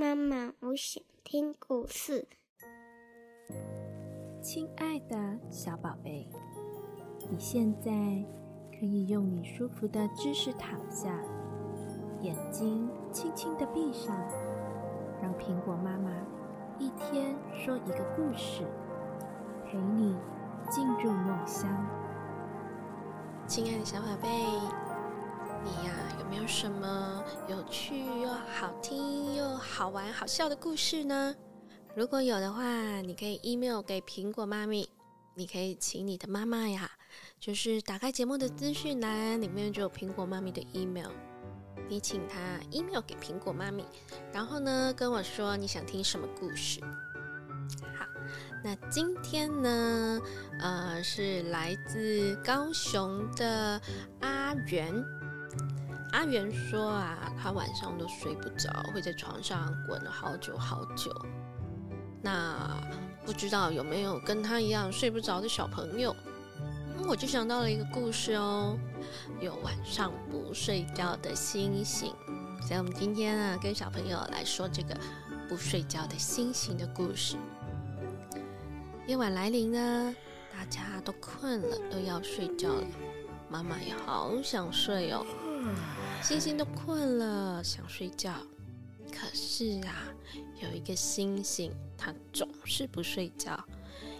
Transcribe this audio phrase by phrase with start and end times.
[0.00, 2.28] 妈妈，我想听故事。
[4.40, 6.30] 亲爱的小宝贝，
[7.28, 7.90] 你现在
[8.78, 11.20] 可以用你舒服的姿势躺下，
[12.20, 14.16] 眼睛轻轻的闭上，
[15.20, 16.12] 让苹果妈妈
[16.78, 18.62] 一天说一个故事，
[19.66, 20.16] 陪你
[20.70, 21.68] 进入梦乡。
[23.48, 24.28] 亲爱的小宝贝，
[25.64, 29.17] 你呀有没有什么有趣又好听又
[29.78, 31.32] 好玩好笑的故事呢？
[31.94, 34.90] 如果有的话，你可以 email 给苹果妈咪。
[35.36, 36.90] 你可以请你的妈妈呀，
[37.38, 41.12] 就是打开节目的资讯栏里面就有苹果妈咪的 email，
[41.88, 43.84] 你请她 email 给苹果妈咪，
[44.32, 46.80] 然后呢跟我说你想听什么故事。
[47.96, 48.04] 好，
[48.64, 50.20] 那今天呢，
[50.58, 53.80] 呃，是来自高雄的
[54.22, 54.92] 阿元。
[56.12, 61.14] 阿元说啊，他晚上都睡不着，会在床上滚了好久好久。
[62.22, 62.80] 那
[63.24, 66.14] 不知道有没有跟他一样睡不着的小朋友？
[67.06, 68.76] 我就想到了一个故事哦，
[69.40, 72.12] 有晚上不睡觉的星星。
[72.60, 74.96] 所以我们今天呢，跟小朋友来说这个
[75.48, 77.36] 不睡觉的星星的故事。
[79.06, 80.14] 夜晚来临呢，
[80.52, 82.84] 大家都困了，都要睡觉了。
[83.48, 85.24] 妈妈也好想睡哦，
[86.22, 88.32] 星星都困了，想睡觉。
[89.10, 89.94] 可是啊，
[90.62, 93.58] 有一个星星，它总是不睡觉，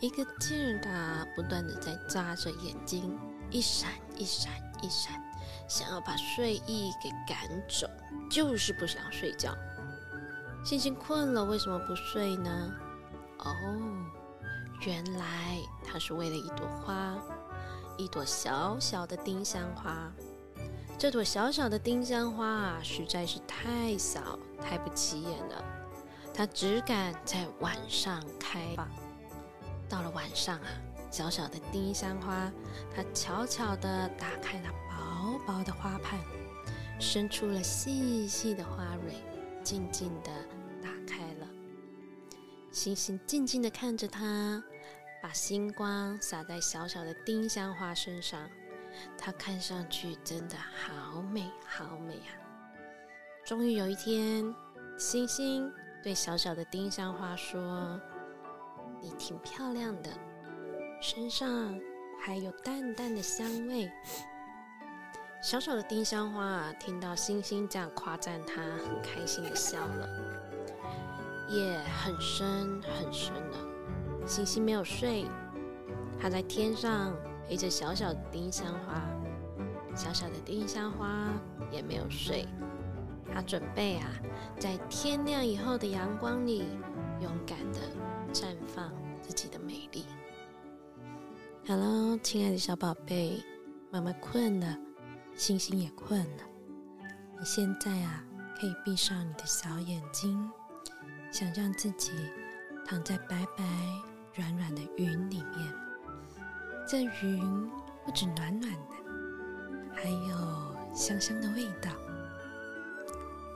[0.00, 3.18] 一个劲儿的不断的在眨着眼睛，
[3.50, 5.22] 一闪一闪一闪，
[5.68, 7.88] 想要把睡意给赶走，
[8.30, 9.54] 就是不想睡觉。
[10.64, 12.72] 星星困了，为什么不睡呢？
[13.38, 13.52] 哦，
[14.86, 17.16] 原来它是为了一朵花，
[17.98, 20.10] 一朵小小的丁香花。
[21.00, 25.64] 这朵小小的丁香花啊，实在是太小、太不起眼了。
[26.34, 28.86] 它只敢在晚上开放。
[29.88, 30.66] 到了晚上啊，
[31.10, 32.52] 小小的丁香花，
[32.94, 36.20] 它悄悄地打开了薄薄的花瓣，
[37.00, 39.14] 伸出了细细的花蕊，
[39.64, 40.30] 静静地
[40.82, 41.48] 打开了。
[42.70, 44.62] 星星静静地看着它，
[45.22, 48.38] 把星光洒在小小的丁香花身上。
[49.18, 52.30] 它看上去真的好美，好美啊！
[53.44, 54.54] 终于有一天，
[54.98, 55.72] 星星
[56.02, 58.00] 对小小的丁香花说
[59.00, 60.10] ：“你挺漂亮的，
[61.00, 61.78] 身上
[62.22, 63.90] 还有淡淡的香味。”
[65.42, 70.08] 小小的丁香花啊，听到星星这样夸赞它，很开心的笑了。
[71.48, 75.24] 夜很深很深了，星星没有睡，
[76.20, 77.16] 它在天上。
[77.50, 79.02] 陪着小小的丁香花，
[79.96, 81.32] 小小的丁香花
[81.72, 82.46] 也没有睡，
[83.34, 84.08] 它准备啊，
[84.56, 86.62] 在天亮以后的阳光里，
[87.20, 87.80] 勇敢的
[88.32, 90.06] 绽放自己的美丽。
[91.66, 93.42] 好了亲爱的小宝贝，
[93.90, 94.78] 妈妈困了，
[95.34, 96.44] 星星也困了，
[97.36, 98.22] 你现在啊，
[98.60, 100.48] 可以闭上你的小眼睛，
[101.32, 102.12] 想象自己
[102.86, 103.64] 躺在白白
[104.36, 105.89] 软软的云里面。
[106.90, 107.70] 这云
[108.04, 111.88] 不止暖暖的，还有香香的味道，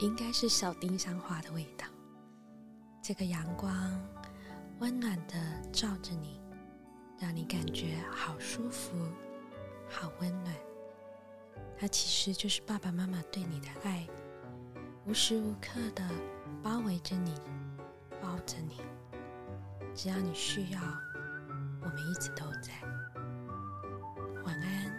[0.00, 1.86] 应该是小丁香花的味道。
[3.00, 3.72] 这个阳光
[4.80, 5.34] 温暖的
[5.70, 6.40] 照着你，
[7.20, 8.96] 让你感觉好舒服、
[9.88, 10.52] 好温暖。
[11.78, 14.08] 它其实就是爸爸妈妈对你的爱，
[15.06, 16.02] 无时无刻的
[16.64, 17.40] 包围着你，
[18.20, 18.80] 抱着你。
[19.94, 20.80] 只要你需要，
[21.80, 22.72] 我们一直都在。
[24.50, 24.92] 晚安。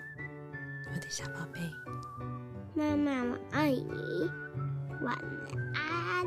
[0.93, 1.59] 我的小宝贝。
[2.73, 4.31] 妈妈我爱你。
[5.01, 5.13] 晚
[5.73, 6.25] 安。